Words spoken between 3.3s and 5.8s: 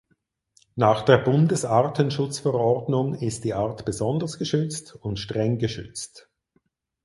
die Art besonders geschützt und streng